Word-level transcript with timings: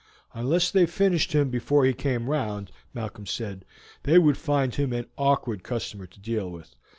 "Unless 0.33 0.71
they 0.71 0.87
finished 0.87 1.33
him 1.33 1.51
before 1.51 1.85
he 1.85 1.93
came 1.93 2.27
round," 2.27 2.71
Malcolm 2.91 3.27
said, 3.27 3.65
"they 4.01 4.17
would 4.17 4.35
find 4.35 4.73
him 4.73 4.93
an 4.93 5.05
awkward 5.15 5.61
customer 5.61 6.07
to 6.07 6.19
deal 6.19 6.49
with. 6.49 6.73